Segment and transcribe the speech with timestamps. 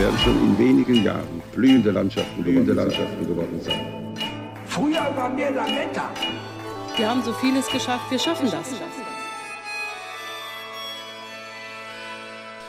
[0.00, 4.14] Werden schon in wenigen Jahren blühende Landschaften, blühende Landschaften geworden sein.
[4.64, 6.10] Früher waren wir Lametta.
[6.96, 8.68] Wir haben so vieles geschafft, wir schaffen das.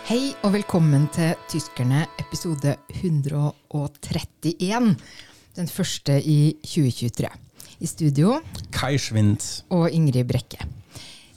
[0.10, 4.98] Hei og velkommen til Tyskerne, episode 131.
[5.56, 7.30] Den første i 2023.
[7.80, 8.42] I studio
[8.72, 9.64] Kai Schwind.
[9.70, 10.81] og Ingrid Brekke.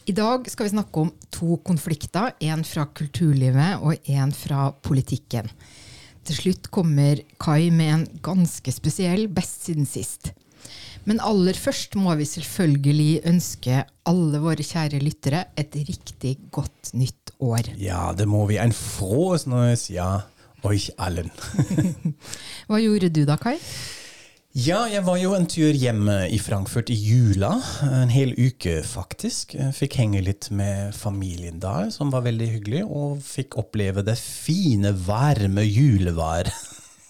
[0.05, 5.49] I dag skal vi snakke om to konflikter, en fra kulturlivet og en fra politikken.
[6.29, 10.35] Til slutt kommer Kai med en ganske spesiell Best siden sist.
[11.09, 17.33] Men aller først må vi selvfølgelig ønske alle våre kjære lyttere et riktig godt nytt
[17.41, 17.73] år.
[17.81, 18.61] Ja, det må vi.
[18.61, 20.27] En frohes neues ja,
[20.65, 21.33] euch allen.
[22.69, 23.57] Hva gjorde du da, Kai?
[24.55, 27.57] Ja, jeg var jo en tur hjemme i Frankfurt i jula.
[27.83, 29.57] En hel uke, faktisk.
[29.59, 32.85] Jeg fikk henge litt med familien der, som var veldig hyggelig.
[32.87, 36.53] Og fikk oppleve det fine, varme julevær.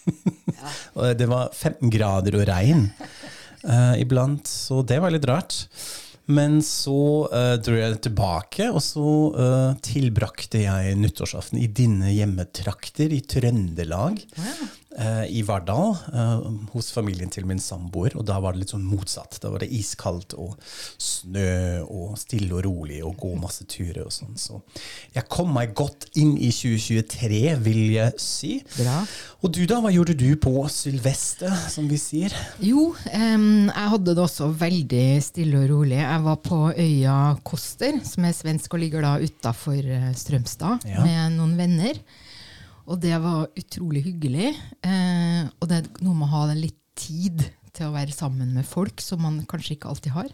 [0.09, 1.13] Ja.
[1.21, 2.87] det var 15 grader og regn
[3.69, 5.67] uh, iblant, så det var litt rart.
[6.25, 13.13] Men så uh, dro jeg tilbake, og så uh, tilbrakte jeg nyttårsaften i dine hjemmetrakter
[13.13, 14.23] i Trøndelag.
[14.41, 14.65] eh,
[14.97, 18.15] I Vardal, eh, hos familien til min samboer.
[18.17, 19.41] Og da var det litt sånn motsatt.
[19.43, 20.55] Da var det iskaldt og
[21.03, 24.37] snø og stille og rolig og gå masse turer og sånn.
[24.39, 24.61] Så
[25.17, 28.53] jeg kom meg godt inn i 2023, vil jeg si.
[28.79, 29.01] Bra.
[29.43, 32.35] Og du da, hva gjorde du på sylvester, som vi sier?
[32.65, 35.99] Jo, um, jeg hadde det også veldig stille og rolig.
[36.01, 39.83] Jeg var på øya Koster, som er svensk og ligger da utafor
[40.17, 41.03] Strømstad, Ja.
[41.05, 41.99] med noen venner.
[42.85, 44.53] Og det var utrolig hyggelig.
[44.85, 48.67] Eh, og det er noe med å ha litt tid til å være sammen med
[48.69, 50.31] folk, som man kanskje ikke alltid har.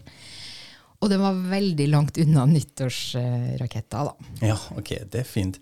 [1.01, 4.29] Og det var veldig langt unna nyttårsraketta, da.
[4.51, 5.57] Ja, ok, det er fint.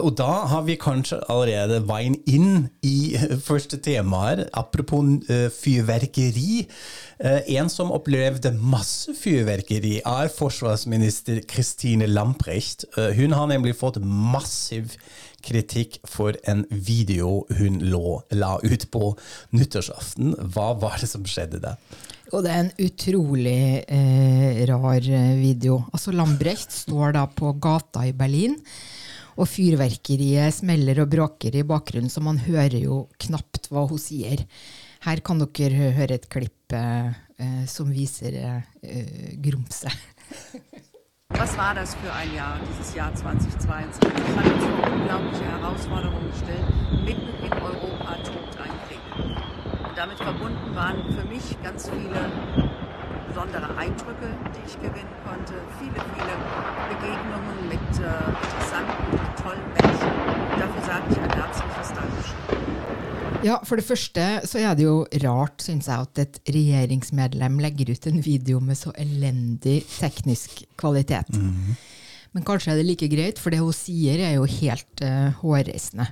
[0.00, 4.44] Og da har vi kanskje allerede veien inn i eh, første tema her.
[4.56, 6.62] Apropos eh, fyrverkeri.
[7.20, 12.86] Eh, en som opplevde masse fyrverkeri, er forsvarsminister Kristine Lamprecht.
[12.96, 14.96] Hun har nemlig fått massiv
[15.44, 19.12] kritikk for en video hun la ut på
[19.56, 20.36] nyttårsaften.
[20.54, 21.76] Hva var det som skjedde der?
[22.30, 25.80] Og det er en utrolig eh, rar eh, video.
[25.90, 28.54] Altså Lambrecht står da på gata i Berlin,
[29.40, 34.44] og fyrverkeriet smeller og bråker i bakgrunnen, så man hører jo knapt hva hun sier.
[35.06, 39.94] Her kan dere høre et klipp eh, eh, som viser eh, eh, grumset.
[41.30, 44.00] Was war das für ein Jahr, dieses Jahr 2022?
[44.00, 46.66] Das hat uns vor unglaubliche Herausforderungen gestellt.
[47.04, 49.00] Mitten in Europa tobt ein Krieg.
[49.89, 52.20] Und damit verbunden waren für mich ganz viele
[53.28, 55.54] besondere Eindrücke, die ich gewinnen konnte.
[55.78, 56.34] Viele, viele
[56.92, 59.12] Begegnungen mit äh, interessanten,
[59.42, 60.12] tollen Menschen.
[60.56, 62.40] Dafür sage ich ein herzliches Dankeschön.
[63.42, 67.92] Ja, For det første så er det jo rart, syns jeg, at et regjeringsmedlem legger
[67.92, 71.28] ut en video med så elendig teknisk kvalitet.
[72.32, 76.08] Men kanskje er det like greit, for det hun sier er jo helt uh, hårreisende.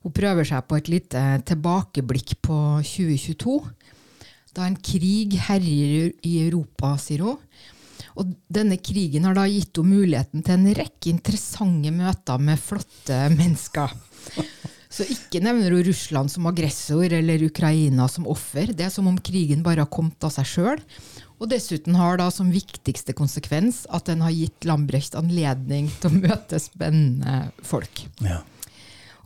[0.00, 2.56] Hun prøver seg på et lite tilbakeblikk på
[2.86, 3.58] 2022,
[4.56, 7.36] da en krig herjer i Europa, sier hun.
[8.18, 13.20] Og denne krigen har da gitt henne muligheten til en rekke interessante møter med flotte
[13.36, 13.92] mennesker.
[14.90, 18.72] Så ikke nevner hun Russland som aggressor eller Ukraina som offer.
[18.74, 20.82] Det er som om krigen bare har kommet av seg sjøl.
[21.40, 26.18] Og dessuten har da som viktigste konsekvens at den har gitt Lambrecht anledning til å
[26.26, 28.02] møte spennende folk.
[28.26, 28.42] Ja.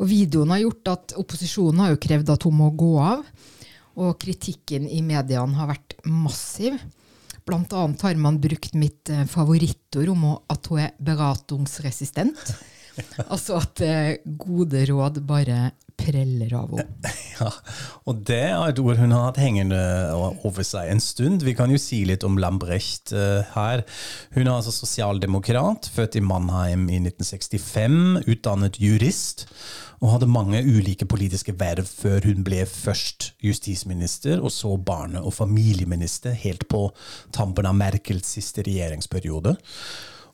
[0.00, 3.25] Og videoen har gjort at opposisjonen har jo krevd at hun må gå av.
[3.94, 6.78] Og kritikken i mediene har vært massiv.
[7.45, 12.41] Blant annet har man brukt mitt eh, favorittord om at hun er beratungsresistent.
[13.33, 17.13] altså at eh, gode råd bare preller av henne.
[17.35, 17.49] Ja,
[18.07, 19.79] og det er et ord hun har hatt hengende
[20.15, 21.43] over seg en stund.
[21.43, 23.83] Vi kan jo si litt om Lambrecht eh, her.
[24.37, 29.49] Hun er altså sosialdemokrat, født i Mannheim i 1965, utdannet jurist,
[29.99, 35.35] og hadde mange ulike politiske verv før hun ble først justisminister, og så barne- og
[35.35, 36.87] familieminister, helt på
[37.35, 39.57] tampen av Merkels siste regjeringsperiode.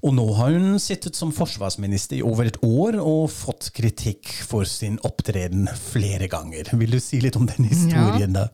[0.00, 4.68] Og nå har hun sittet som forsvarsminister i over et år og fått kritikk for
[4.68, 6.70] sin opptreden flere ganger.
[6.80, 8.32] Vil du si litt om den historien?
[8.36, 8.48] da?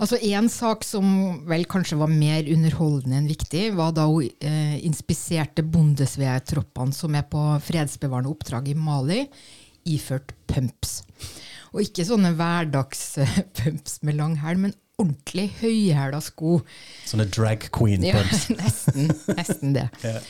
[0.00, 1.04] Altså En sak som
[1.46, 7.28] vel kanskje var mer underholdende enn viktig, var da hun eh, inspiserte Bundeswehr-troppene som er
[7.30, 9.20] på fredsbevarende oppdrag i Mali,
[9.84, 11.02] iført pumps.
[11.74, 16.58] Og ikke sånne hverdagspumps med lang hæl, men ordentlig høyhæla sko.
[17.08, 18.20] Sånne drag queen Ja,
[18.60, 19.88] nesten, nesten det.
[20.04, 20.20] Ja.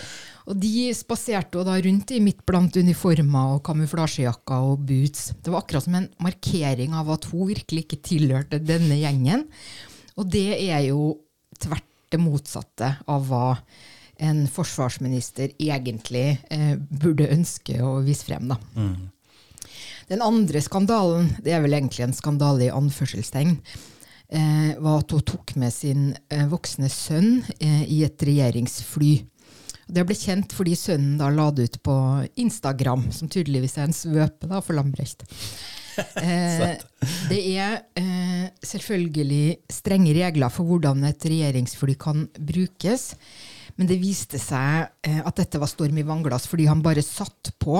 [0.44, 5.31] Og de spaserte da rundt i midt blant uniformer og kamuflasjejakker og boots.
[5.41, 9.46] Det var akkurat som en markering av at hun virkelig ikke tilhørte denne gjengen.
[10.20, 11.14] Og det er jo
[11.61, 13.56] tvert det motsatte av hva
[14.23, 18.52] en forsvarsminister egentlig eh, burde ønske å vise frem.
[18.52, 18.61] da.
[20.08, 23.56] Den andre skandalen, det er vel egentlig en skandale i anførselstegn,
[24.29, 29.14] eh, var at hun tok med sin eh, voksne sønn eh, i et regjeringsfly.
[29.86, 31.96] Det ble kjent fordi sønnen da la det ut på
[32.40, 35.26] Instagram, som tydeligvis er en svøpe da, for Lambrecht.
[35.94, 36.72] Eh,
[37.31, 43.12] det er eh, selvfølgelig strenge regler for hvordan et regjeringsfly kan brukes.
[43.78, 47.52] Men det viste seg eh, at dette var storm i vannglass fordi han bare satt
[47.62, 47.78] på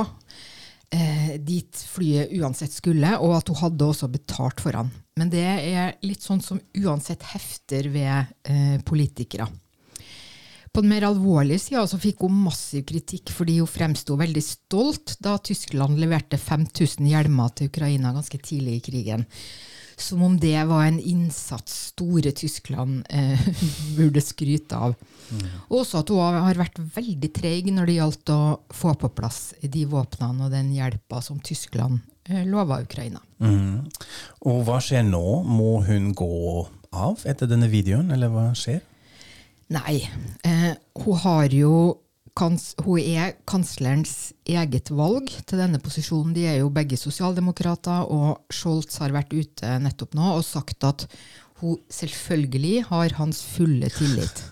[0.95, 4.91] eh, dit flyet uansett skulle, og at hun hadde også betalt for han.
[5.19, 9.47] Men det er litt sånn som uansett hefter ved eh, politikere.
[10.75, 15.13] På den mer alvorlige sida så fikk hun massiv kritikk fordi hun fremsto veldig stolt
[15.23, 19.23] da Tyskland leverte 5000 hjelmer til Ukraina ganske tidlig i krigen.
[19.95, 23.45] Som om det var en innsats store Tyskland eh,
[23.97, 24.97] burde skryte av.
[25.69, 28.41] Og også at hun har vært veldig treig når det gjaldt å
[28.75, 33.23] få på plass de våpnene og den hjelpa som Tyskland eh, lova Ukraina.
[33.39, 33.87] Mm.
[34.51, 35.23] Og hva skjer nå?
[35.47, 38.83] Må hun gå av etter denne videoen, eller hva skjer?
[39.75, 39.99] Nei.
[40.47, 40.73] Eh,
[41.05, 42.01] hun har jo
[42.35, 46.33] Hun er kanslerens eget valg til denne posisjonen.
[46.35, 51.07] De er jo begge sosialdemokrater, og Scholz har vært ute nettopp nå og sagt at
[51.63, 54.43] hun selvfølgelig har hans fulle tillit.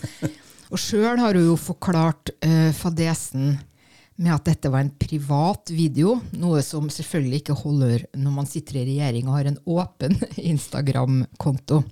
[0.74, 3.54] Og sjøl har hun jo forklart eh, fadesen
[4.16, 8.80] med at dette var en privat video, noe som selvfølgelig ikke holder når man sitter
[8.80, 10.18] i regjering og har en åpen
[10.52, 11.82] Instagram-konto.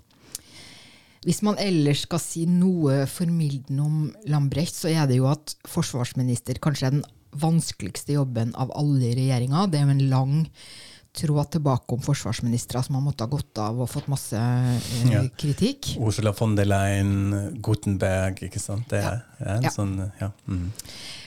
[1.22, 6.58] Hvis man ellers skal si noe formildende om Lambrecht, så er det jo at forsvarsminister
[6.62, 7.04] kanskje er den
[7.42, 9.68] vanskeligste jobben av alle i regjeringa.
[9.70, 10.34] Det er jo en lang
[11.12, 15.22] tråd tilbake om forsvarsministre som har måttet ha gått av og fått masse eh, Ja.
[15.36, 15.90] kritikk.
[16.00, 18.88] Ursula von der Leyen, Gutenberg, ikke sant?
[18.88, 19.18] Det ja.
[19.40, 19.70] er en Ja.
[19.74, 20.30] sånn, ja.
[20.48, 20.70] Mm.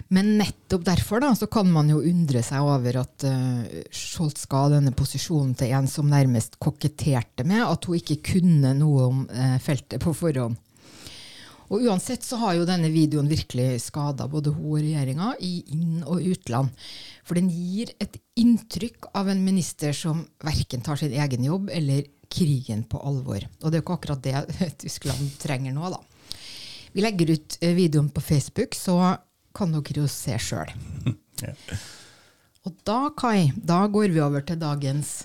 [0.10, 4.68] Men nettopp derfor da, så kan man jo undre seg over at uh, Scholz ga
[4.74, 9.58] denne posisjonen til en som nærmest koketterte med at hun ikke kunne noe om uh,
[9.62, 10.58] feltet på forhånd.
[11.74, 16.06] Og Uansett så har jo denne videoen virkelig skada både hun og regjeringa i inn-
[16.06, 16.70] og utland.
[17.26, 22.06] For den gir et inntrykk av en minister som verken tar sin egen jobb eller
[22.30, 23.46] krigen på alvor.
[23.62, 26.02] Og det er jo ikke akkurat det Tyskland trenger nå, da.
[26.96, 29.18] Vi legger ut eh, videoen på Facebook, så
[29.56, 30.72] kan dere jo se sjøl.
[32.66, 35.20] Og da, Kai, da går vi over til dagens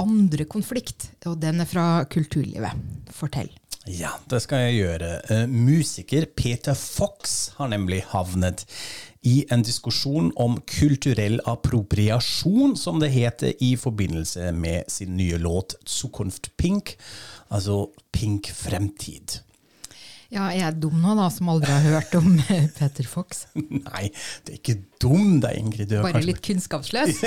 [0.00, 2.72] andre konflikt, og den er fra kulturlivet.
[3.14, 3.52] Fortell.
[3.88, 5.10] Ja, det skal jeg gjøre.
[5.32, 8.66] Eh, musiker Peter Fox har nemlig havnet
[9.24, 15.74] i en diskusjon om kulturell appropriasjon, som det heter, i forbindelse med sin nye låt
[15.84, 16.96] 'Zukunft Pink',
[17.48, 19.40] altså Pink fremtid.
[20.30, 22.36] Ja, jeg er dum nå, da, som aldri har hørt om
[22.78, 23.46] Peter Fox?
[23.54, 24.10] Nei,
[24.44, 25.94] det er ikke dum deg, Ingrid.
[25.96, 27.22] Bare kanskje- litt kunnskapsløs?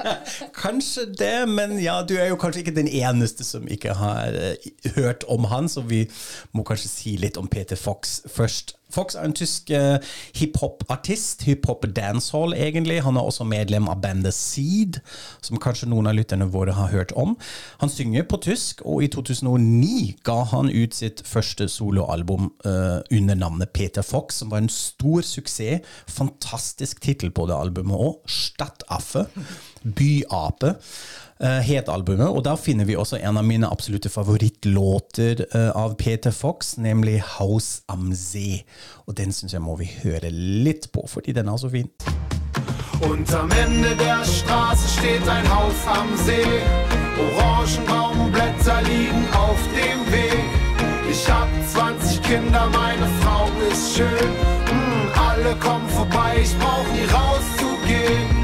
[0.64, 4.70] Kanskje det, men ja, du er jo kanskje ikke den eneste som ikke har uh,
[4.96, 6.04] hørt om han, så vi
[6.52, 8.76] må kanskje si litt om Peter Fox først.
[8.92, 9.96] Fox er en tysk uh,
[10.36, 12.98] hiphop-artist, hiphop-dancehall egentlig.
[13.06, 14.98] Han er også medlem av bandet Seed,
[15.40, 17.36] som kanskje noen av lytterne våre har hørt om.
[17.80, 23.38] Han synger på tysk, og i 2009 ga han ut sitt første soloalbum uh, under
[23.38, 25.80] navnet Peter Fox, som var en stor suksess.
[26.12, 28.22] Fantastisk tittel på det albumet òg.
[28.26, 29.28] Stadtaffe.
[29.82, 30.76] Byape.
[31.42, 35.96] eh, het albumet, og der finner vi også en av mine absolutte favorittlåter eh, av
[35.98, 38.62] Peter Fox, nemlig 'Haus am See'.
[39.06, 41.90] Og den syns jeg må vi høre litt på, fordi den er så fin.
[43.02, 46.46] Und am Ende der Straße steht ein Haus am See.
[47.18, 50.44] Orangenbaumblätter liegen auf dem Weg.
[51.10, 54.30] Ich hab 20 Kinder, meine Frau ist schön.
[54.70, 54.91] Mm,
[55.32, 58.42] alle kommen vorbei, ich brauch nie rauszugehen.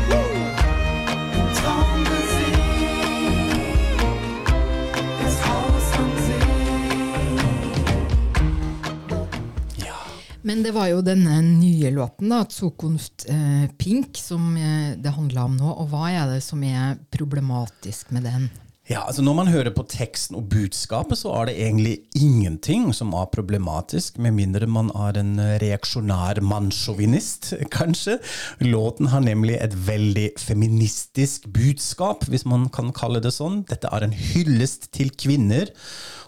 [10.43, 15.45] Men det var jo denne nye låten, da, 'Zukunft eh, Pink', som eh, det handla
[15.45, 15.75] om nå.
[15.83, 18.49] Og hva er det som er problematisk med den?
[18.89, 23.13] Ja, altså Når man hører på teksten og budskapet, så er det egentlig ingenting som
[23.13, 28.17] er problematisk, med mindre man er en reaksjonær mannssjåvinist, kanskje.
[28.65, 33.61] Låten har nemlig et veldig feministisk budskap, hvis man kan kalle det sånn.
[33.69, 35.69] Dette er en hyllest til kvinner.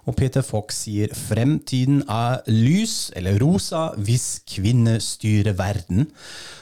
[0.04, 6.10] Og Peter Fox sier fremtiden er lys, eller rosa, hvis kvinner styrer verden.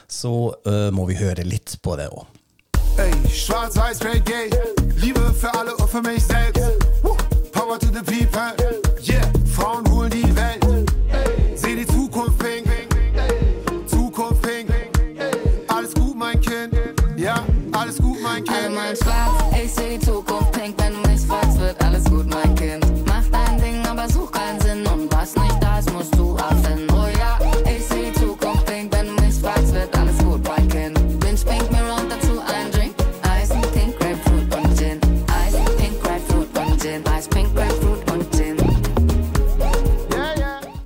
[0.07, 2.29] Så uh, må vi høre litt på det òg.
[3.03, 4.78] Ey, schwarz-weiß, straight gay.
[5.01, 6.63] Liebe für alle und für mich selbst.
[7.53, 8.58] Power to the people.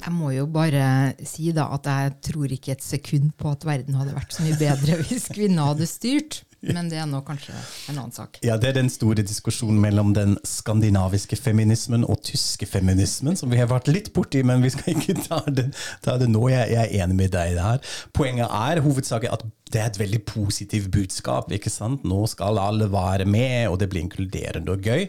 [0.02, 3.98] Jeg må jo bare si da at jeg tror ikke et sekund på at verden
[4.00, 6.40] hadde vært så mye bedre hvis kvinner hadde styrt.
[6.76, 7.54] Men det er nå kanskje
[7.90, 8.38] en annen sak.
[8.46, 13.58] Ja, Det er den store diskusjonen mellom den skandinaviske feminismen og tyske feminismen, som vi
[13.58, 15.72] har vært litt borti, men vi skal ikke ta det,
[16.04, 16.44] ta det nå.
[16.52, 17.96] Jeg, jeg er enig med deg i det her.
[18.14, 21.50] Poenget er hovedsaken at det er et veldig positivt budskap.
[21.52, 22.04] ikke sant?
[22.06, 25.08] Nå skal alle være med, og det blir inkluderende og gøy.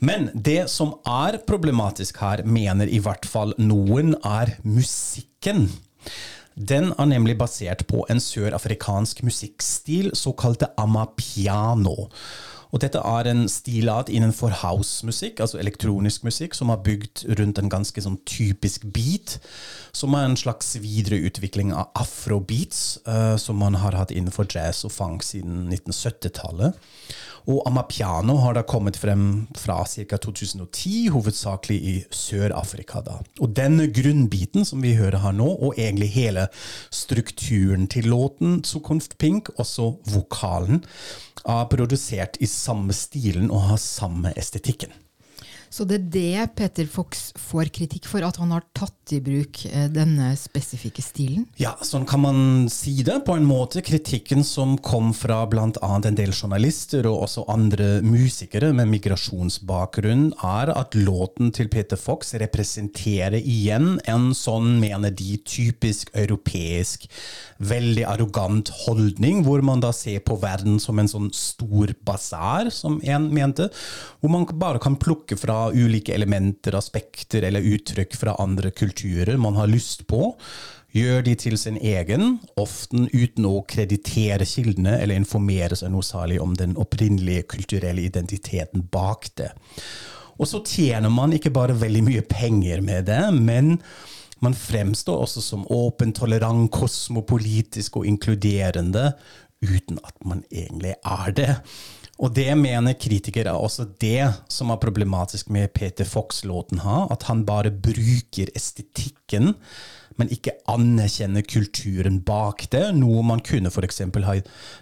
[0.00, 5.66] Men det som er problematisk her, mener i hvert fall noen, er musikken.
[6.58, 12.08] Den er nemlig basert på en sørafrikansk musikkstil, såkalte amapiano.
[12.72, 17.72] Og dette er en stilart innenfor housemusikk, altså elektronisk musikk, som er bygd rundt en
[17.72, 19.38] ganske sånn typisk beat,
[19.96, 24.94] som er en slags videreutvikling av afrobeats, uh, som man har hatt innenfor jazz og
[24.94, 26.76] funk siden 1970-tallet.
[27.48, 30.18] Og Amapiano har da kommet frem fra ca.
[30.20, 33.00] 2010, hovedsakelig i Sør-Afrika.
[33.40, 36.48] Og denne grunnbiten som vi hører her nå, og egentlig hele
[36.92, 40.84] strukturen til låten Zukunft Pink, også vokalen,
[41.48, 44.92] er produsert i samme stilen og har samme estetikken.
[45.70, 49.60] Så det er det Peter Fox får kritikk for, at han har tatt i bruk
[49.68, 51.44] eh, denne spesifikke stilen?
[51.60, 52.40] Ja, sånn kan man
[52.72, 53.82] si det på en måte.
[53.84, 55.68] Kritikken som kom fra bl.a.
[55.98, 62.34] en del journalister og også andre musikere med migrasjonsbakgrunn, er at låten til Peter Fox
[62.40, 67.08] representerer igjen en sånn, mener de, typisk europeisk,
[67.58, 73.00] veldig arrogant holdning, hvor man da ser på verden som en sånn stor basar, som
[73.04, 73.68] en mente,
[74.20, 79.58] hvor man bare kan plukke fra ulike elementer, aspekter eller uttrykk fra andre kulturer man
[79.58, 80.32] har lyst på,
[80.96, 86.40] gjør de til sin egen, ofte uten å kreditere kildene eller informere seg noe særlig
[86.42, 89.50] om den opprinnelige kulturelle identiteten bak det.
[90.38, 93.76] Og så tjener man ikke bare veldig mye penger med det, men
[94.44, 99.10] man fremstår også som åpen, tolerant, kosmopolitisk og inkluderende,
[99.58, 101.54] uten at man egentlig er det.
[102.18, 107.28] Og det mener kritikere er også det som er problematisk med Peter Fox-låten her, at
[107.30, 109.54] han bare bruker estetikken,
[110.18, 114.02] men ikke anerkjenner kulturen bak det, noe man kunne f.eks.
[114.26, 114.34] ha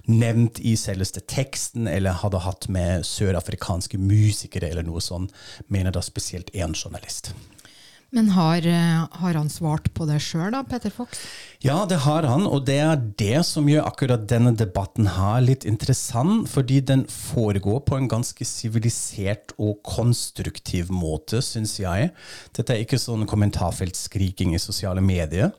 [0.09, 5.37] nevnt i selveste teksten, eller hadde hatt med sørafrikanske musikere eller noe sånt,
[5.69, 7.35] mener da spesielt én journalist.
[8.16, 11.21] Men har, eh, har han svart på det sjøl, da, Peter Fox?
[11.65, 15.65] Ja, det har han, og det er det som gjør akkurat denne debatten her litt
[15.65, 22.11] interessant, fordi den foregår på en ganske sivilisert og konstruktiv måte, syns jeg.
[22.57, 25.55] Dette er ikke sånn kommentarfeltskriking i sosiale medier.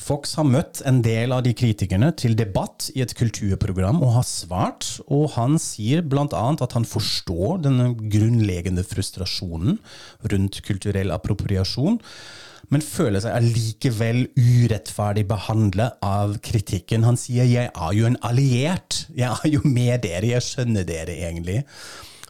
[0.00, 4.28] Fox har møtt en del av de kritikerne til debatt i et kulturprogram og har
[4.28, 6.26] svart, og han sier bl.a.
[6.52, 9.80] at han forstår denne grunnleggende frustrasjonen
[10.28, 12.00] rundt kulturell appropriasjon,
[12.68, 17.06] men føler seg allikevel urettferdig behandlet av kritikken.
[17.08, 21.16] Han sier 'jeg er jo en alliert', jeg er jo med dere, jeg skjønner dere
[21.16, 21.64] egentlig.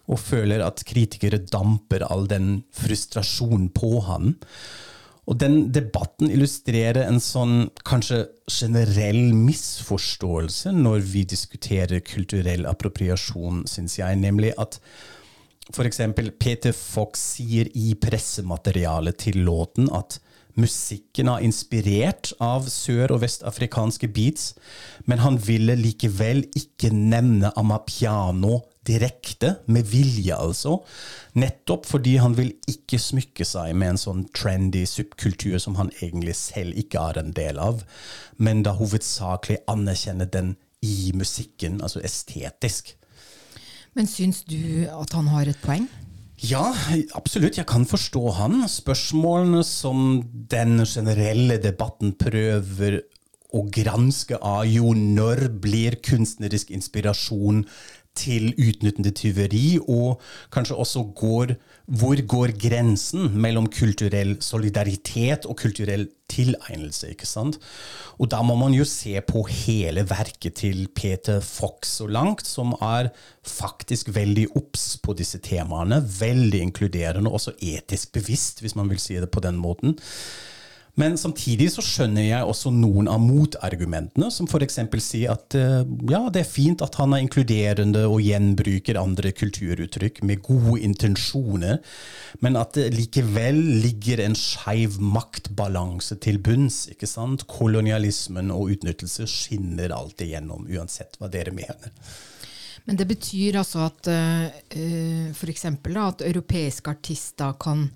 [0.09, 4.37] Og føler at kritikere damper all den frustrasjonen på han.
[5.31, 13.99] Og den debatten illustrerer en sånn kanskje generell misforståelse når vi diskuterer kulturell appropriasjon, syns
[14.01, 14.81] jeg, nemlig at
[15.71, 16.01] f.eks.
[16.39, 20.19] Peter Fox sier i pressematerialet til låten at
[20.59, 24.55] musikken er inspirert av sør- og vestafrikanske beats,
[25.07, 30.79] men han ville likevel ikke nevne Amapiano direkte, med vilje altså,
[31.39, 36.35] nettopp fordi han vil ikke smykke seg med en sånn trendy subkultur som han egentlig
[36.39, 37.85] selv ikke er en del av,
[38.41, 42.95] men da hovedsakelig anerkjenner den i musikken, altså estetisk.
[44.01, 45.83] Men syns du at han har et poeng?
[46.41, 46.71] Ja,
[47.13, 47.59] absolutt.
[47.59, 48.63] Jeg kan forstå han.
[48.65, 53.03] Spørsmålene som den generelle debatten prøver
[53.53, 57.67] å granske av jo når blir kunstnerisk inspirasjon
[58.21, 60.21] til utnyttende tyveri, og
[60.53, 61.55] kanskje også går,
[62.01, 67.11] hvor går grensen mellom kulturell solidaritet og kulturell tilegnelse?
[67.15, 67.59] ikke sant?
[68.21, 72.77] Og da må man jo se på hele verket til Peter Fox så langt, som
[72.79, 73.11] er
[73.47, 76.03] faktisk veldig obs på disse temaene.
[76.21, 79.97] Veldig inkluderende, også etisk bevisst, hvis man vil si det på den måten.
[80.99, 84.81] Men samtidig så skjønner jeg også noen av motargumentene, som f.eks.
[85.05, 90.23] sier at eh, ja, det er fint at han er inkluderende og gjenbruker andre kulturuttrykk
[90.27, 91.79] med gode intensjoner,
[92.43, 96.87] men at det likevel ligger en skeiv maktbalanse til bunns.
[96.91, 97.47] ikke sant?
[97.51, 101.95] Kolonialismen og utnyttelse skinner alltid gjennom, uansett hva dere mener.
[102.89, 105.67] Men det betyr altså at uh, f.eks.
[105.69, 107.91] at europeiske artister kan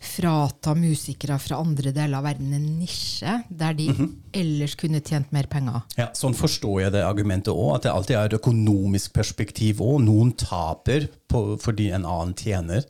[0.00, 4.12] frata musikere fra andre deler av verden en nisje der de mm -hmm.
[4.32, 5.82] ellers kunne tjent mer penger.
[5.96, 10.00] Ja, Sånn forstår jeg det argumentet òg, at det alltid er et økonomisk perspektiv òg.
[10.02, 12.84] Noen taper på, fordi en annen tjener.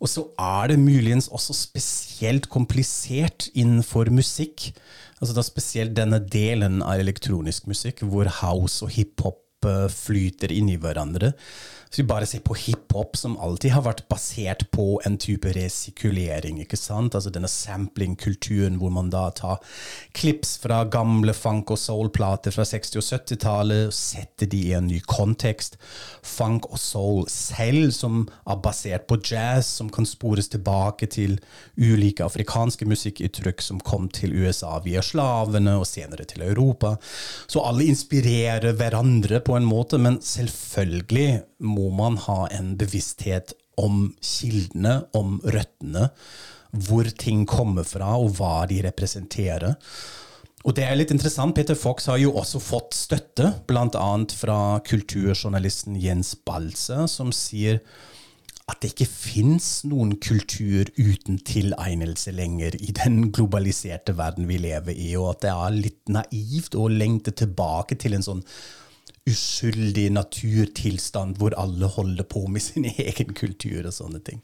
[0.00, 4.72] Og så er det muligens også spesielt komplisert innenfor musikk.
[5.20, 10.68] Altså da Spesielt denne delen av elektronisk musikk, hvor house og hiphop eh, flyter inn
[10.68, 11.32] i hverandre.
[11.92, 16.62] Hvis vi bare ser på hiphop, som alltid har vært basert på en type resikulering.
[16.62, 17.12] ikke sant?
[17.12, 19.58] Altså Denne samplingkulturen hvor man da tar
[20.16, 24.88] klips fra gamle funk- og soul-plater fra 60- og 70-tallet, og setter de i en
[24.88, 25.76] ny kontekst.
[26.24, 31.36] Funk og soul selv, som er basert på jazz, som kan spores tilbake til
[31.76, 36.96] ulike afrikanske musikkuttrykk som kom til USA via slavene, og senere til Europa.
[37.44, 44.12] Så alle inspirerer hverandre på en måte, men selvfølgelig må man ha en bevissthet om
[44.22, 46.10] kildene, om røttene,
[46.72, 49.74] hvor ting kommer fra, og hva de representerer.
[50.62, 51.56] Og det er litt interessant.
[51.56, 54.08] Peter Fox har jo også fått støtte, bl.a.
[54.38, 57.82] fra kulturjournalisten Jens Balse, som sier
[58.70, 64.94] at det ikke fins noen kultur uten tilegnelse lenger i den globaliserte verden vi lever
[64.94, 68.44] i, og at det er litt naivt å lengte tilbake til en sånn
[69.28, 74.42] uskyldig naturtilstand hvor alle holder på med sin egen kultur og sånne ting.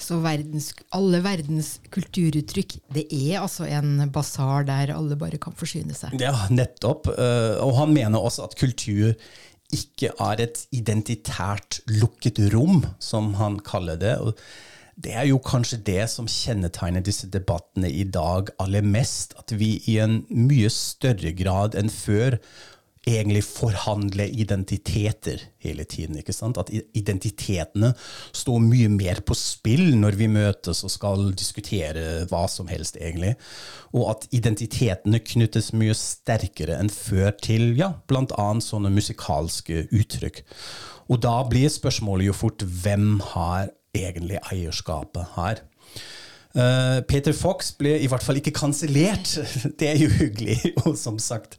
[0.00, 5.92] Så verdens, alle verdens kulturuttrykk, det er altså en basar der alle bare kan forsyne
[5.96, 6.16] seg?
[6.22, 7.10] Ja, nettopp.
[7.12, 9.12] Eh, og han mener også at kultur
[9.70, 14.16] ikke er et identitært lukket rom, som han kaller det.
[14.24, 14.40] Og
[15.00, 19.36] det er jo kanskje det som kjennetegner disse debattene i dag aller mest.
[19.40, 22.40] At vi i en mye større grad enn før
[23.08, 26.18] egentlig forhandle identiteter hele tiden.
[26.20, 26.58] ikke sant?
[26.60, 27.94] At identitetene
[28.36, 33.34] står mye mer på spill når vi møtes og skal diskutere hva som helst, egentlig.
[33.96, 38.48] Og at identitetene knyttes mye sterkere enn før til ja, bl.a.
[38.60, 40.44] sånne musikalske uttrykk.
[41.10, 45.64] Og da blir spørsmålet jo fort hvem har egentlig eierskapet her?
[46.50, 49.36] Uh, Peter Fox ble i hvert fall ikke kansellert.
[49.78, 50.58] Det er jo hyggelig.
[50.82, 51.58] Og som sagt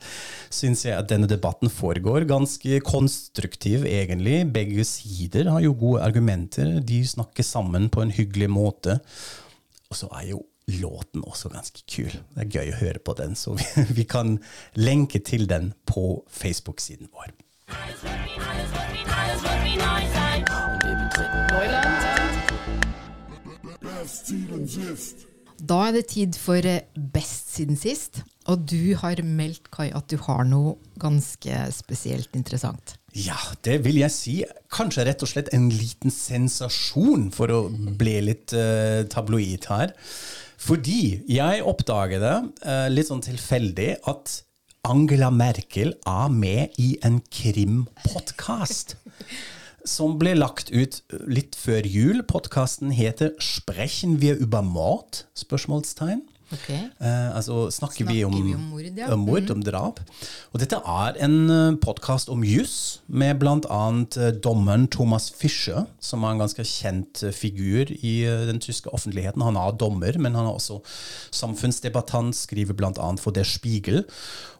[0.52, 4.44] syns jeg at denne debatten foregår ganske konstruktiv, egentlig.
[4.52, 6.80] Begge sider har jo gode argumenter.
[6.84, 9.00] De snakker sammen på en hyggelig måte.
[9.92, 10.44] Og så er jo
[10.82, 12.12] låten også ganske kul.
[12.36, 14.38] Det er gøy å høre på den, så vi, vi kan
[14.76, 17.32] lenke til den på Facebook-siden vår.
[21.52, 21.91] Neuland.
[25.62, 28.24] Da er det tid for eh, Best siden sist.
[28.50, 32.96] Og du har meldt, Kai, at du har noe ganske spesielt interessant.
[33.14, 34.36] Ja, det vil jeg si.
[34.74, 39.94] Kanskje rett og slett en liten sensasjon, for å bli litt uh, tabloid her.
[40.62, 44.42] Fordi jeg oppdaget det uh, litt sånn tilfeldig at
[44.90, 48.96] Angela Merkel er med i en krimpodkast
[49.86, 52.24] som ble lagt ut litt før jul.
[52.24, 56.24] Podkasten heter 'Sprechen wir über Mord?' spørsmålstegn.
[56.52, 56.80] Okay.
[57.00, 59.08] Eh, altså snakker, snakker vi om, vi om mord, ja.
[59.14, 59.54] om, mord, mm.
[59.56, 60.02] om drap.
[60.52, 63.82] Og dette er en uh, podkast om juss, med bl.a.
[64.18, 68.16] Uh, dommeren Thomas Fischer, som er en ganske kjent uh, figur i
[68.50, 69.46] den tyske offentligheten.
[69.48, 70.82] Han er dommer, men han er også
[71.36, 73.14] samfunnsdebattant, skriver bl.a.
[73.22, 74.04] for Der Spiegel,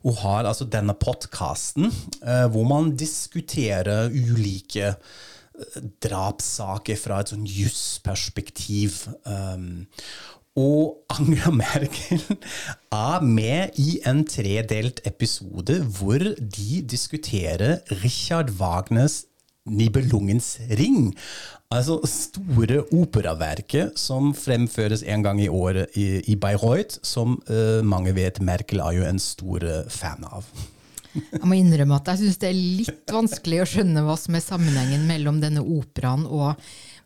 [0.04, 4.96] og har altså denne podkasten eh, hvor man diskuterer ulike
[6.02, 9.04] drapssaker fra et sånn jussperspektiv.
[9.28, 9.86] Um,
[10.60, 12.24] og Angela Merkel
[12.92, 19.24] er med i en tredelt episode hvor de diskuterer Richard Wagners
[19.70, 21.14] Nibelungens ring.
[21.72, 28.16] Altså store operaverket som fremføres en gang i året i, i Bayreuth, som uh, mange
[28.18, 30.50] vet Merkel er jo en stor eh, fan av.
[31.32, 34.44] Jeg må innrømme at jeg syns det er litt vanskelig å skjønne hva som er
[34.46, 36.62] sammenhengen mellom denne operaen og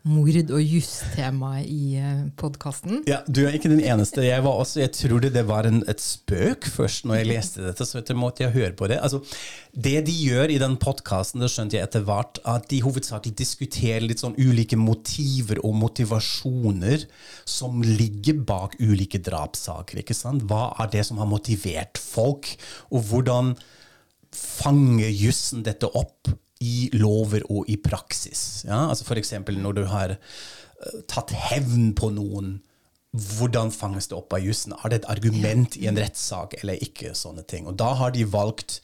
[0.06, 1.98] mord- og justemaet i
[2.38, 3.02] podkasten.
[3.08, 4.22] Ja, Du er ikke den eneste.
[4.22, 7.86] Jeg var også, jeg trodde det var en, et spøk først når jeg leste dette.
[7.86, 9.20] så etter måtte jeg høre på Det Altså,
[9.74, 14.22] det de gjør i den podkasten, skjønte jeg etter hvert, at de hovedsakelig diskuterer litt
[14.22, 17.06] sånn ulike motiver og motivasjoner
[17.44, 19.98] som ligger bak ulike drapssaker.
[20.00, 20.46] ikke sant?
[20.48, 22.56] Hva er det som har motivert folk,
[22.90, 23.56] og hvordan
[24.36, 26.30] fanger jussen dette opp
[26.64, 28.64] i lover og i praksis.
[28.68, 28.86] Ja?
[28.90, 29.34] Altså F.eks.
[29.48, 32.58] når du har uh, tatt hevn på noen.
[33.16, 34.74] Hvordan fanges det opp av jussen?
[34.76, 37.14] Er det et argument i en rettssak eller ikke?
[37.16, 37.68] sånne ting.
[37.68, 38.82] Og Da har de valgt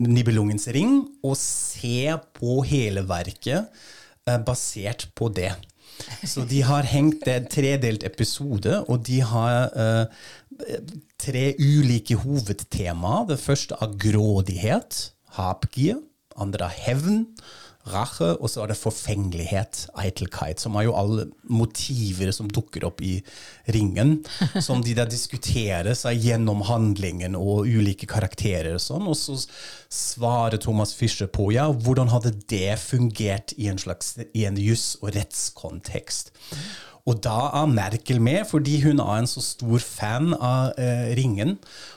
[0.00, 3.68] Nibelungens ring og se på hele verket
[4.28, 5.54] uh, basert på det.
[6.28, 10.26] Så de har hengt en tredelt episode, og de har uh,
[11.16, 13.22] tre ulike hovedtema.
[13.30, 14.98] Det første er grådighet,
[15.38, 16.02] habgier
[16.42, 17.24] andre er hevn,
[17.92, 23.02] rache, og så er det forfengelighet, eitelkeit, som er jo alle motiver som dukker opp
[23.04, 23.20] i
[23.74, 24.18] ringen,
[24.66, 29.38] som de da diskuterer seg gjennom handlingen og ulike karakterer og sånn, og så
[29.92, 34.96] svarer Thomas Fischer på ja, hvordan hadde det fungert i en slags i en juss-
[35.02, 36.34] og rettskontekst.
[37.06, 41.54] Og da er Merkel med, fordi hun er en så stor fan av eh, ringen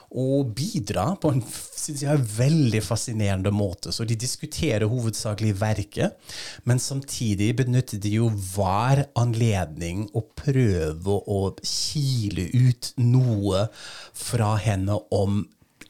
[0.09, 1.43] og bidrar på en
[1.89, 3.93] jeg, veldig fascinerende måte.
[3.93, 6.17] Så de diskuterer hovedsakelig verket,
[6.65, 13.67] men samtidig benytter de jo hver anledning å prøve å kile ut noe
[14.17, 15.43] fra henne om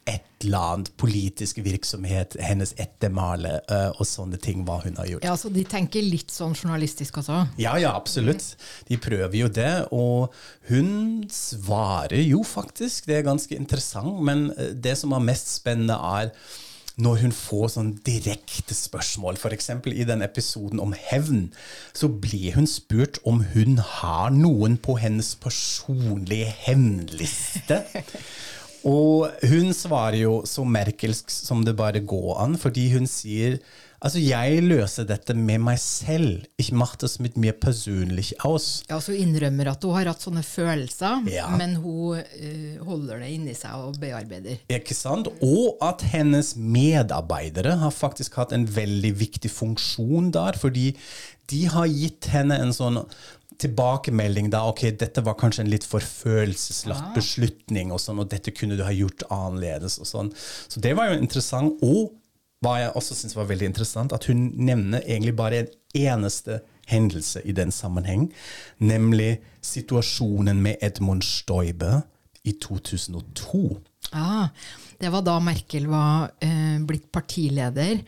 [0.08, 5.26] et eller annet politisk virksomhet, hennes ettermale uh, og sånne ting, hva hun har gjort.
[5.26, 7.42] Ja, Så de tenker litt sånn journalistisk også?
[7.60, 8.54] Ja, ja, absolutt.
[8.88, 9.72] De prøver jo det.
[9.92, 10.32] Og
[10.70, 15.98] hun svarer jo faktisk, det er ganske interessant, men eh, det som er mest spennende,
[16.00, 16.34] er
[17.00, 19.38] når hun får sånn direkte spørsmål.
[19.40, 19.70] F.eks.
[19.92, 21.48] i den episoden om hevn,
[21.96, 27.82] så blir hun spurt om hun har noen på hennes personlige hevnliste.
[28.88, 33.60] Og hun svarer jo så merkelsk som det bare går an, fordi hun sier
[34.00, 36.46] Altså, jeg løser dette med meg selv.
[36.56, 38.82] Ich mache das mit mir persönlich aus.
[38.88, 41.50] Ja, så innrømmer at hun har hatt sånne følelser, ja.
[41.52, 44.62] men hun uh, holder det inni seg og bearbeider.
[44.72, 45.28] Ikke sant?
[45.44, 50.94] Og at hennes medarbeidere har faktisk hatt en veldig viktig funksjon der, fordi
[51.50, 53.02] de har gitt henne en sånn
[53.60, 58.54] tilbakemelding da ok, dette var kanskje en litt for følelseslatt beslutning, og sånn, og dette
[58.56, 59.98] kunne du ha gjort annerledes.
[60.00, 60.32] og sånn.
[60.40, 61.82] Så det var jo interessant.
[61.84, 62.14] Og
[62.64, 66.60] hva jeg også syns var veldig interessant, at hun nevner egentlig bare en eneste
[66.90, 68.28] hendelse i den sammenheng,
[68.82, 72.02] nemlig situasjonen med Edmund Stoibe
[72.44, 73.62] i 2002.
[74.16, 74.48] Ah,
[75.00, 78.00] det var da Merkel var eh, blitt partileder,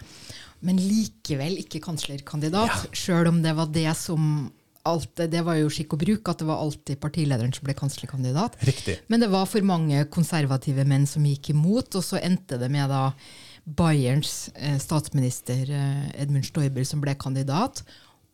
[0.62, 2.96] men likevel ikke kanslerkandidat, ja.
[2.96, 4.50] sjøl om det var det som
[4.88, 8.56] alt, det var jo skikk og bruk at det var alltid partilederen som ble kanslerkandidat.
[8.66, 8.98] Riktig.
[9.12, 12.90] Men det var for mange konservative menn som gikk imot, og så endte det med
[12.90, 13.10] da
[13.62, 17.84] Bayerns eh, statsminister eh, Edmund Stoiber som ble kandidat.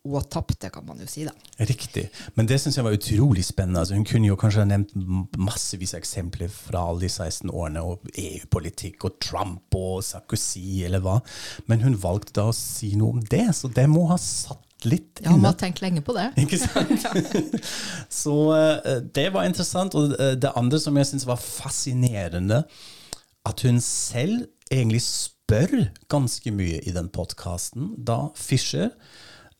[0.07, 1.25] Og tapte, kan man jo si.
[1.27, 1.33] da.
[1.67, 2.05] Riktig.
[2.37, 3.81] Men det syns jeg var utrolig spennende.
[3.81, 4.93] Altså, hun kunne jo kanskje ha nevnt
[5.37, 11.03] massevis av eksempler fra alle de 16 årene, og EU-politikk og Trump og Sarkozy eller
[11.03, 11.19] hva.
[11.67, 15.19] Men hun valgte da å si noe om det, så det må ha satt litt
[15.23, 16.29] Ja, man har tenkt lenge på det.
[16.43, 17.03] Ikke sant?
[18.21, 19.97] Så uh, det var interessant.
[19.99, 22.63] Og uh, det andre som jeg syns var fascinerende,
[23.47, 28.93] at hun selv egentlig spør ganske mye i den podkasten, da Fischer.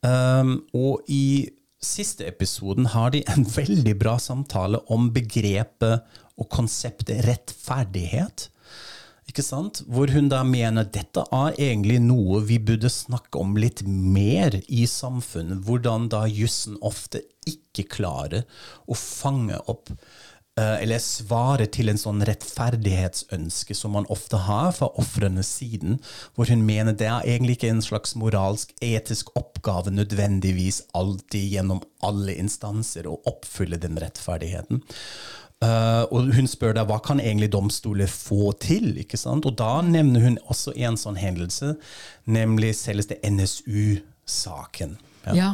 [0.05, 1.49] Um, og i
[1.83, 6.05] siste episoden har de en veldig bra samtale om begrepet
[6.39, 8.47] og konseptet rettferdighet.
[9.29, 9.83] Ikke sant?
[9.85, 14.87] Hvor hun da mener dette er egentlig noe vi burde snakke om litt mer i
[14.89, 15.61] samfunnet.
[15.67, 18.47] Hvordan da jussen ofte ikke klarer
[18.89, 19.91] å fange opp
[20.81, 25.99] eller svaret til en sånn rettferdighetsønske som man ofte har fra ofrenes siden,
[26.35, 31.83] hvor hun mener det er egentlig ikke en slags moralsk, etisk oppgave nødvendigvis alltid gjennom
[32.05, 34.83] alle instanser å oppfylle den rettferdigheten.
[35.59, 38.93] Uh, og hun spør deg hva kan egentlig domstoler få til?
[39.01, 39.43] ikke sant?
[39.43, 41.73] Og da nevner hun også en sånn hendelse,
[42.31, 44.95] nemlig selveste NSU-saken.
[45.25, 45.33] Ja.
[45.35, 45.49] ja.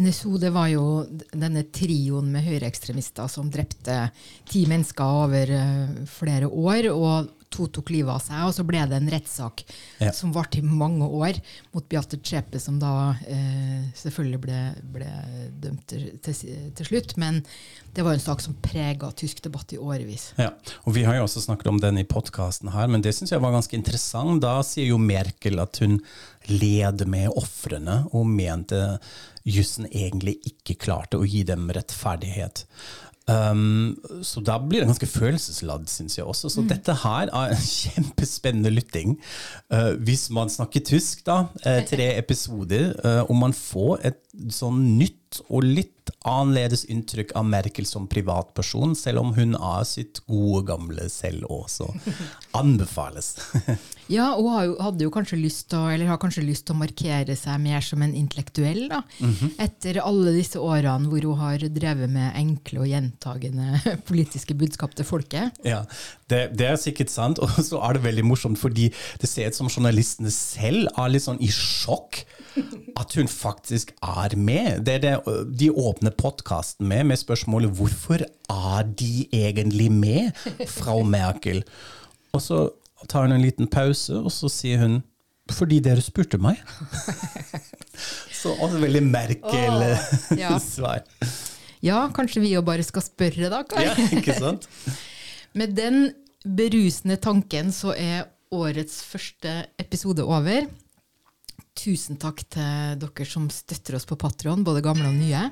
[0.00, 0.84] NSO det var jo
[1.32, 4.08] denne trioen med høyreekstremister som drepte
[4.48, 6.90] ti mennesker over uh, flere år.
[6.94, 9.62] Og to tok livet av seg, og så ble det en rettssak
[9.98, 10.12] Ja.
[10.12, 11.38] som varte i mange år
[11.72, 14.58] mot Beate Zschäpe, som da eh, selvfølgelig ble,
[14.94, 15.08] ble
[15.58, 16.10] dømt til,
[16.76, 17.16] til slutt.
[17.16, 17.40] Men
[17.96, 20.34] det var en sak som prega tysk debatt i årevis.
[20.38, 20.52] Ja,
[20.84, 23.42] og Vi har jo også snakket om den i podkasten her, men det syns jeg
[23.42, 24.42] var ganske interessant.
[24.44, 26.02] Da sier jo Merkel at hun
[26.50, 28.98] led med ofrene, og mente
[29.48, 32.66] jussen egentlig ikke klarte å gi dem rettferdighet.
[33.28, 33.92] Um,
[34.24, 36.48] så da blir det ganske følelsesladd, syns jeg også.
[36.52, 39.18] Så dette her er en kjempespennende lytting.
[39.72, 44.22] Uh, hvis man snakker tysk, da, eh, tre episoder, uh, og man får et
[44.54, 50.22] sånn nytt og litt annerledes inntrykk av Merkel som privatperson, selv om hun er sitt
[50.24, 51.90] gode gamle selv også.
[52.62, 53.34] Anbefales.
[54.08, 56.78] Ja, og har jo, hadde jo kanskje lyst å- eller har kanskje lyst til å
[56.80, 59.02] markere seg mer som en intellektuell, da.
[59.20, 59.52] Mhm.
[59.58, 65.04] Etter alle disse årene hvor hun har drevet med enkle og gjentagende politiske budskap til
[65.08, 65.52] folket.
[65.64, 65.82] Ja,
[66.28, 68.88] det, det er sikkert sant, og så er det veldig morsomt, fordi
[69.20, 72.24] det ser ut som journalistene selv er litt sånn i sjokk
[72.98, 74.82] at hun faktisk er med.
[74.86, 80.32] Det er det de åpner podkasten med, med spørsmålet 'Hvorfor er de egentlig med,
[80.66, 81.62] fra Merkel?'
[82.34, 82.70] Og så
[83.06, 85.02] tar hun en liten pause, og så sier hun
[85.48, 86.58] 'Fordi dere spurte meg'.
[88.40, 90.58] så også veldig Merkel Åh, ja.
[90.74, 91.06] svar.
[91.80, 93.86] Ja, kanskje vi jo bare skal spørre, da, Kai?
[93.86, 94.68] Ja, ikke sant?
[95.58, 96.10] Med den
[96.44, 100.68] berusende tanken så er årets første episode over.
[101.78, 105.44] Tusen takk til dere som støtter oss på Patron, både gamle og nye.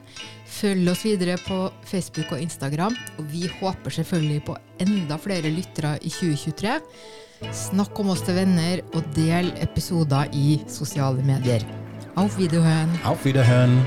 [0.58, 5.96] Følg oss videre på Facebook og Instagram, og vi håper selvfølgelig på enda flere lyttere
[6.02, 6.80] i 2023.
[7.52, 11.64] Snakk om oss til venner, og del episoder i sosiale medier.
[12.16, 12.96] Auf Wiederhören!
[13.04, 13.80] Auf Wiederhören!